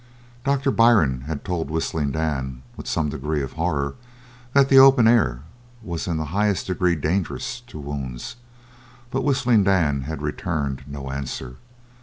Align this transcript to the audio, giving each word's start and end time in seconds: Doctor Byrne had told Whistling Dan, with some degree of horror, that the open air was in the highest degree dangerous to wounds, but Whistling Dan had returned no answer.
Doctor 0.43 0.71
Byrne 0.71 1.25
had 1.27 1.45
told 1.45 1.69
Whistling 1.69 2.09
Dan, 2.13 2.63
with 2.75 2.87
some 2.87 3.09
degree 3.09 3.43
of 3.43 3.53
horror, 3.53 3.93
that 4.53 4.67
the 4.67 4.79
open 4.79 5.07
air 5.07 5.41
was 5.83 6.07
in 6.07 6.17
the 6.17 6.25
highest 6.33 6.65
degree 6.65 6.95
dangerous 6.95 7.59
to 7.67 7.79
wounds, 7.79 8.37
but 9.11 9.21
Whistling 9.23 9.63
Dan 9.63 10.01
had 10.05 10.23
returned 10.23 10.85
no 10.87 11.11
answer. 11.11 11.57